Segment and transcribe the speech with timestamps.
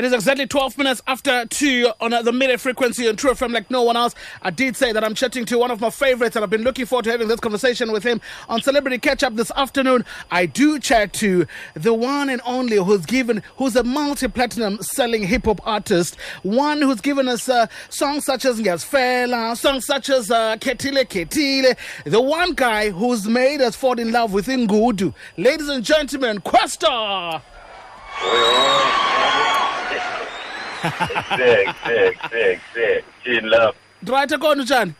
[0.00, 3.52] It is exactly 12 minutes after 2 on uh, the midday frequency on Tru FM
[3.52, 4.14] like no one else.
[4.40, 6.86] I did say that I'm chatting to one of my favorites and I've been looking
[6.86, 8.18] forward to having this conversation with him
[8.48, 10.06] on Celebrity Catch Up this afternoon.
[10.30, 15.44] I do chat to the one and only who's given, who's a multi-platinum selling hip
[15.44, 20.30] hop artist, one who's given us uh, songs such as Yes Ngasfela, songs such as
[20.30, 25.12] uh, Khethile Khethile, the one guy who's made us fall in love with Ngudu.
[25.36, 27.42] Ladies and gentlemen, Kwesta!
[30.80, 33.04] Sick, sick, sick, sick.
[33.24, 33.74] Teen love.
[34.02, 34.94] Right, akona njani?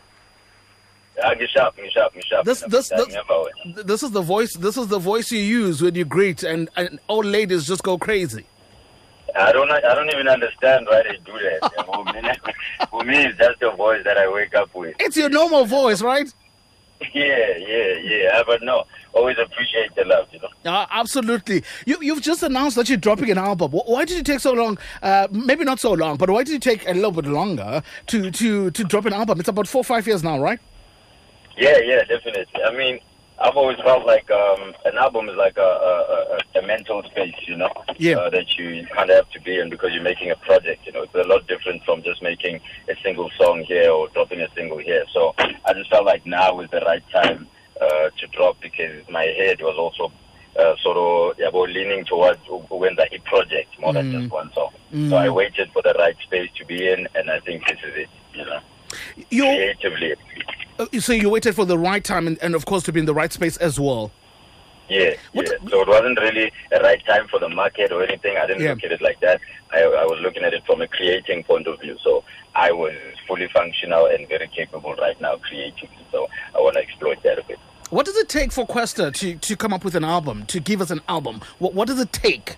[1.16, 2.44] Yeah, ngishap, ngishap, ngishap.
[2.44, 3.08] This this this,
[3.84, 6.98] this is the voice this is the voice you use when you greet and, and
[7.08, 8.44] old ladies just go crazy.
[9.36, 11.84] I don't I don't even understand why they do that.
[11.86, 12.30] For, me,
[12.90, 14.96] for me, it's just a voice that I wake up with.
[14.98, 16.32] It's your normal voice, right?
[17.14, 18.42] Yeah, yeah, yeah.
[18.46, 20.48] But no, always appreciate the love, you know.
[20.72, 21.62] Uh, absolutely.
[21.86, 23.72] You, you've just announced that you're dropping an album.
[23.72, 24.78] Why did it take so long?
[25.02, 28.30] Uh, maybe not so long, but why did it take a little bit longer to,
[28.30, 29.40] to, to drop an album?
[29.40, 30.60] It's about four, five years now, right?
[31.56, 32.46] Yeah, yeah, definitely.
[32.64, 33.00] I mean,
[33.42, 37.34] I've always felt like um, an album is like a, a, a, a mental space,
[37.46, 38.16] you know, Yeah.
[38.16, 40.86] uh, that you kind of have to be in because you're making a project.
[40.86, 44.40] You know, it's a lot different from just making a single song here or dropping
[44.42, 45.04] a single here.
[45.12, 47.46] So I just felt like now was the right time
[48.32, 50.12] drop because my head was also
[50.58, 54.50] uh, sort of yeah, well, leaning towards when the a project more than just one
[54.52, 54.70] song.
[55.08, 57.94] So I waited for the right space to be in, and I think this is
[57.96, 58.08] it.
[58.34, 58.60] You know,
[59.30, 60.14] You creatively.
[60.78, 63.06] uh, so you waited for the right time and, and of course to be in
[63.06, 64.10] the right space as well.
[64.88, 65.44] Yeah, yeah.
[65.68, 68.36] So it wasn't really a right time for the market or anything.
[68.36, 68.70] I didn't Yeah.
[68.70, 69.40] look at it like that.
[69.72, 71.96] I, I was looking at it from a creating point of view.
[72.02, 72.24] So
[72.56, 72.94] I was
[73.28, 76.04] fully functional and very capable right now creatively.
[76.10, 77.60] So I want to exploit that a bit.
[77.90, 80.80] What does it take for Kwesta to, to come up with an album, to give
[80.80, 81.40] us an album?
[81.58, 82.56] What, what does it take?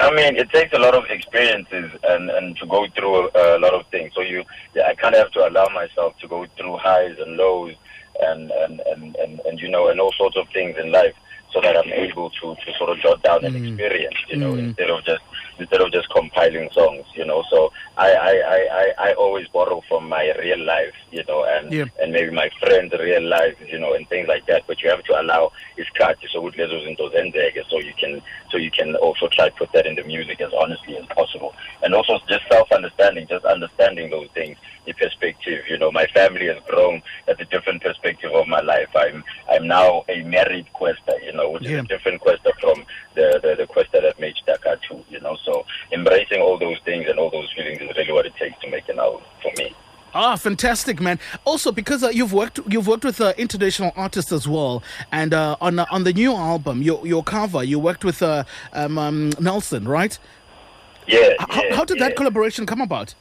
[0.00, 3.60] I mean, it takes a lot of experiences and, and to go through a, a
[3.60, 4.12] lot of things.
[4.14, 4.42] So you,
[4.74, 7.74] yeah, I kind of have to allow myself to go through highs and lows
[8.20, 11.14] and, and, and, and, and you know, and all sorts of things in life
[11.52, 13.68] so that I'm able to, to sort of jot down an mm.
[13.68, 14.60] experience, you know, mm.
[14.60, 15.22] instead of just
[15.62, 17.42] instead of just compiling songs, you know.
[17.50, 17.58] So
[17.96, 21.86] I, I, I, I, I always borrow from my real life, you know, and Yeah.
[22.00, 24.62] and maybe my friends' real life, you know, and things like that.
[24.66, 28.20] But you have to allow isikhathi sokuthi lezo zinto zenzeke so you can
[28.50, 31.52] so you can also try to put that in the music as honestly as possible.
[31.82, 34.56] And also just self understanding, just understanding those things,
[34.86, 38.90] the perspective, you know, my family has grown at a different perspective of my life.
[39.04, 41.78] I'm I'm now a married Kwesta, you know, which Yeah.
[41.78, 42.84] is a different Kwesta from
[43.14, 45.36] the, the, the Kwesta that made Dakar II, you know.
[45.44, 48.70] So embracing all those things and all those feelings is really what it takes to
[48.70, 49.74] make an album for me.
[50.24, 51.18] Ah, fantastic, man!
[51.44, 55.56] Also, because uh, you've worked, you've worked with uh, international artists as well, and uh,
[55.60, 59.32] on uh, on the new album, your your cover, you worked with uh, um, um,
[59.40, 60.16] Nelson, right?
[61.08, 61.30] Yeah.
[61.40, 62.06] How, yeah, how did yeah.
[62.06, 63.16] that collaboration come about?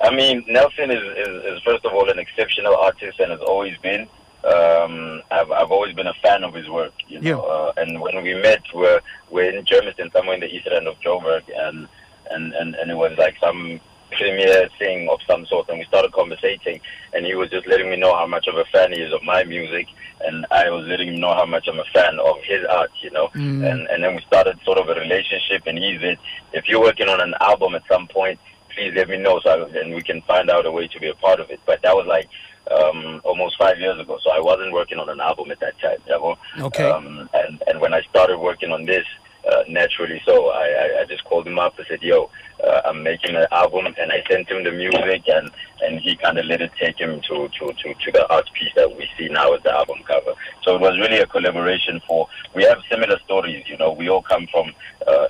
[0.00, 3.76] I mean, Nelson is, is, is first of all an exceptional artist and has always
[3.82, 4.08] been.
[4.42, 7.28] Um, I've, I've always been a fan of his work, you know.
[7.28, 7.36] Yeah.
[7.36, 10.98] Uh, and when we met, we're, we're in Germiston, somewhere in the eastern end of
[11.00, 11.86] Joburg, and,
[12.30, 13.80] and, and, and it was like some
[14.10, 16.80] premiere thing of some sort, and we started conversating,
[17.14, 19.22] and he was just letting me know how much of a fan he is of
[19.22, 19.86] my music,
[20.26, 23.10] and I was letting him know how much I'm a fan of his art, you
[23.10, 23.30] know.
[23.64, 26.18] And, and then we started sort of a relationship, and he said,
[26.52, 28.38] if you're working on an album at some point,
[28.74, 31.08] please let me know so I, and we can find out a way to be
[31.08, 31.60] a part of it.
[31.66, 32.28] But that was like
[32.70, 35.98] um, almost five years ago, so I wasn't working on an album at that time.
[36.06, 36.36] You know?
[36.66, 36.88] Okay.
[36.88, 39.06] Um, and and when I started working on this,
[39.48, 42.30] uh, naturally, so I, I, I just called him up and said, "Yo,
[42.62, 45.50] uh, I'm making an album," and I sent him the music, and
[45.82, 48.72] and he kind of let it take him to, to to to the art piece
[48.76, 50.34] that we see now as the album cover.
[50.62, 52.00] So it was really a collaboration.
[52.06, 53.92] For we have similar stories, you know.
[53.92, 54.72] We all come from
[55.06, 55.26] uh,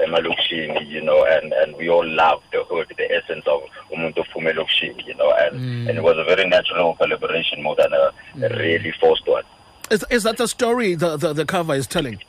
[0.90, 3.62] you know, and and we all love the hood, the essence of
[3.92, 8.12] umuntu Fumelokshini, you know, and and it was a very natural collaboration more than a,
[8.46, 9.44] a really forced one.
[9.90, 12.20] Is is that the story the, the, the cover is telling?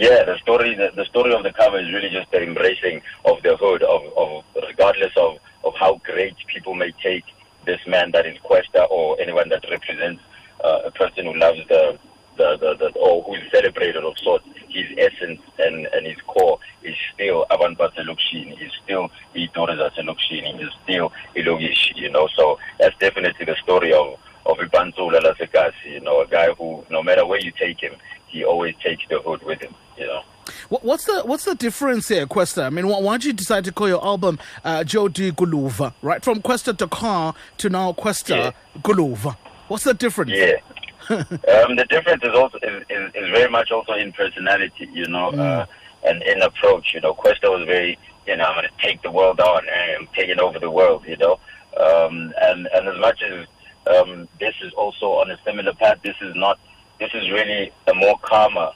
[0.00, 3.42] Yeah, the story the, the story of the cover is really just the embracing of
[3.42, 7.24] the hood of, of regardless of, of how great people may take
[7.66, 10.22] this man that is Kwesta or anyone that represents
[10.64, 11.98] uh, a person who loves the
[12.38, 16.94] the, the, the or who's celebrated of sorts, his essence and, and his core is
[17.12, 22.26] still Avant Batselukshini, is still Itoreza Selukshini, is still Ilogish, you know.
[22.38, 27.02] So that's definitely the story of of Ipanzula Lasekasi, you know, a guy who no
[27.02, 27.92] matter where you take him,
[28.30, 30.22] he always takes the hood with him, you know.
[30.68, 32.64] What, what's the what's the difference here, Kwesta?
[32.64, 36.22] I mean, why, why did you decide to call your album uh, Jody Guluva, right?
[36.22, 38.52] From Kwesta Dakar to now Kwesta Yeah.
[38.82, 39.36] Guluva.
[39.68, 40.32] What's the difference?
[40.34, 40.56] Yeah.
[41.10, 44.88] um, the difference is also is, is, is very much also in personality.
[44.92, 45.66] You know, uh,
[46.04, 46.92] and in approach.
[46.94, 50.00] You know, Kwesta was very, you know, I'm going to take the world on and
[50.00, 51.04] I'm taking over the world.
[51.06, 51.38] You know,
[51.78, 53.46] um, and and as much as
[53.94, 56.58] um, this is also on a similar path, this is not.
[56.98, 58.72] This is really a more calmer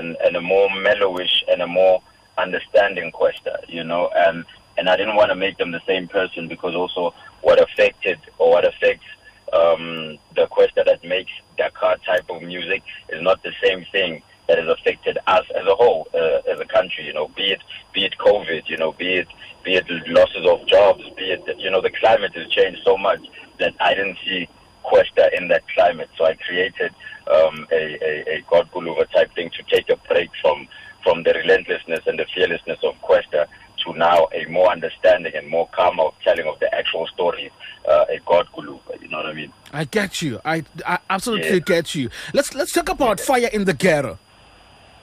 [0.00, 2.02] and and a more mellowish and a more
[2.38, 3.54] understanding Kwesta.
[3.68, 4.44] You know, and
[4.76, 8.50] and I didn't want to make them the same person because also what affected or
[8.50, 9.06] what affects
[9.52, 14.58] um, the Kwesta that makes Dakar type of music is not the same thing that
[14.58, 17.06] has affected us as a whole, uh, as a country.
[17.06, 17.60] You know, be it
[17.92, 19.28] be it COVID, you know, be it
[19.64, 23.20] be it losses of jobs, be it you know the climate has changed so much
[23.58, 24.48] that I didn't see
[24.84, 26.10] Kwesta in that climate.
[26.16, 26.92] So I created
[27.30, 30.68] um, a, a, a God Guluva type thing to take a break from
[31.02, 33.46] from the relentlessness and the fearlessness of Kwesta
[33.84, 37.50] to now a more understanding and more calm of telling of the actual stories,
[37.88, 39.00] uh, a God Guluva.
[39.00, 39.52] You know what I mean?
[39.72, 40.40] I get you.
[40.44, 41.58] I, I absolutely yeah.
[41.60, 42.10] get you.
[42.34, 43.24] Let's let's talk about yeah.
[43.24, 44.18] fire in the ghetto.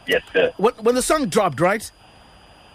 [0.07, 0.54] Yes, sir.
[0.57, 1.92] When, when the song dropped, right?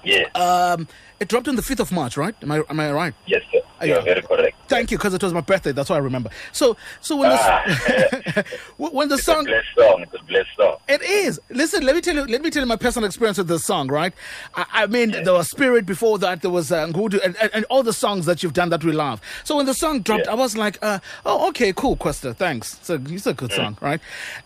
[0.05, 0.25] Yeah.
[0.35, 0.89] Um,
[1.21, 2.35] it dropped on the fifth of March, right?
[2.43, 3.15] Am I am I right?
[3.27, 3.61] Yes, sir.
[3.83, 4.57] You are very correct.
[4.69, 5.73] Thank you, because it was my birthday.
[5.73, 6.31] That's why I remember.
[6.53, 8.45] So, so when ah, the
[8.77, 10.77] when the it's song, a blessed song, it's a blessed song.
[10.89, 11.41] It is.
[11.51, 12.25] Listen, let me tell you.
[12.25, 13.89] Let me tell you my personal experience with this song.
[13.89, 14.13] Right.
[14.55, 15.23] I, I mean, yeah.
[15.23, 16.43] there was Spirit before that.
[16.43, 18.93] There was uh, Ngudu, and, and, and, all the songs that you've done that we
[18.93, 19.21] love.
[19.45, 20.33] So when the song dropped, yeah.
[20.33, 22.79] I was like, uh, oh, okay, cool, Kwesta, thanks.
[22.83, 23.57] So it's a good mm.
[23.57, 24.01] song, right?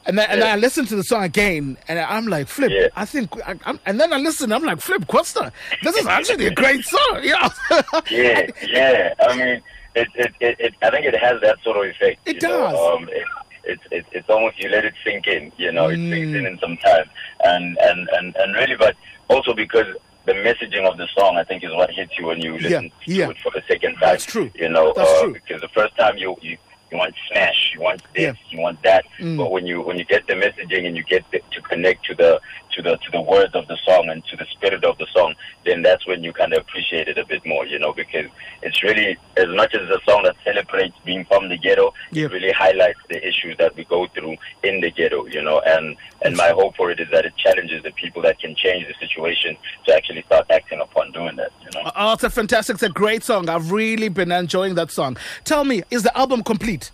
[0.06, 0.32] And then, yeah.
[0.32, 2.92] and then I listened to the song again, and I'm like, Flip.
[2.96, 4.52] I think, I, and then I listened.
[4.52, 5.52] I'm like, Flip, Kwesta.
[5.82, 7.20] This is actually a great song.
[7.22, 7.48] Yeah.
[8.10, 9.14] yeah, yeah.
[9.26, 9.62] I mean
[9.96, 12.20] it, it, it, it, I think it has that sort of effect.
[12.26, 12.74] It does.
[12.74, 13.24] Um, it,
[13.64, 16.46] it's it, it's almost you let it sink in, you know, it sinks in mm.
[16.46, 17.08] in some time,
[17.44, 18.94] and and and and really, but
[19.28, 19.86] also because
[20.26, 23.26] the messaging of the song, I think, is what hits you when you listen yeah,
[23.26, 23.30] yeah.
[23.30, 24.00] it for the second time.
[24.02, 24.50] That's true.
[24.54, 25.32] You know, That's uh, true.
[25.32, 26.58] because the first time you you
[26.90, 28.32] you want smash, you want this, yeah.
[28.50, 29.04] you want that.
[29.18, 29.36] Mm.
[29.36, 32.14] But when you when you get the messaging and you get the, to connect to
[32.14, 32.40] the
[32.74, 35.34] to the to the words of the song and to the spirit of the song,
[35.64, 38.26] then that's when you kind of appreciate it a bit more, you know, because
[38.66, 42.30] it's really as much as a song that celebrates being from the ghetto, yep.
[42.30, 45.96] it really highlights the issues that we go through in the ghetto, you know, and
[46.22, 48.94] and my hope for it is that it challenges the people that can change the
[48.98, 51.90] situation to actually start acting upon doing that, you know.
[51.94, 53.48] Oh, it's a fantastic, it's a great song.
[53.48, 55.16] I've really been enjoying that song.
[55.44, 56.90] Tell me, is the album complete?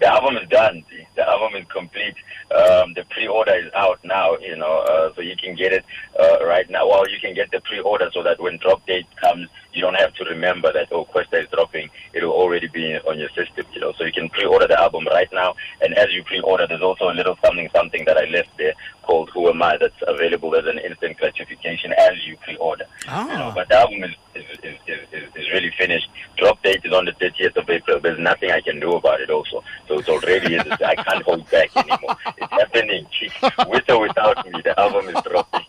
[0.00, 0.84] The album is done.
[1.16, 2.14] The album is complete.
[2.54, 5.84] Um, the pre-order is out now, you know, uh, so you can get it
[6.18, 6.88] uh, right now.
[6.88, 10.14] Well, you can get the pre-order so that when drop date comes, you don't have
[10.14, 11.90] to remember that, oh, Kwesta is dropping.
[12.14, 13.92] It'll already be on your system, you know.
[13.98, 15.54] So you can pre-order the album right now.
[15.82, 18.74] And as you pre-order, there's also a little something, something that I left there
[19.08, 22.84] called Who Am I that's available as an instant gratification as you pre-order.
[23.08, 23.26] Ah.
[23.32, 24.76] You know, but the album is, is, is,
[25.12, 26.08] is, is really finished.
[26.36, 27.98] Drop date is on the 30th of April.
[28.00, 29.64] There's nothing I can do about it also.
[29.88, 32.16] So it's already, I can't hold back anymore.
[32.36, 33.06] It's happening.
[33.68, 35.67] With or without me, the album is dropping.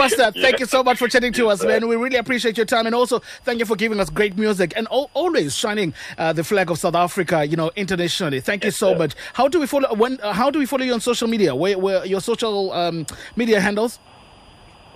[0.00, 1.86] Kwesta, thank you so much for chatting to us, man.
[1.86, 4.86] We really appreciate your time, and also thank you for giving us great music and
[4.88, 8.40] always shining uh, the flag of South Africa, you know, internationally.
[8.40, 9.14] Thank you so much.
[9.34, 9.92] How do we follow?
[9.94, 10.18] When?
[10.22, 11.54] Uh, how do we follow you on social media?
[11.54, 13.04] Where, where your social um,
[13.36, 13.98] media handles?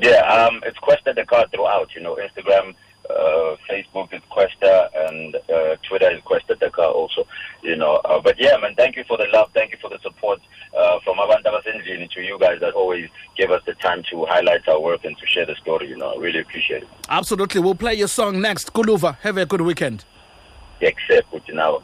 [0.00, 1.94] Yeah, um, it's Kwesta Dakar throughout.
[1.94, 2.74] You know, Instagram,
[3.10, 7.26] uh, Facebook is Kwesta, and uh, Twitter is Kwesta Dakar also.
[7.62, 9.98] You know, uh, but yeah, man, thank you for the love, thank you for the
[10.02, 10.40] support
[10.76, 14.66] uh, from Abantu Abasendlini to you guys that always give us the time to highlight
[14.68, 15.88] our work and to share the story.
[15.88, 16.88] You know, I really appreciate it.
[17.08, 18.72] Absolutely, we'll play your song next.
[18.72, 20.04] Guluva, have a good weekend.
[20.80, 21.82] Except now.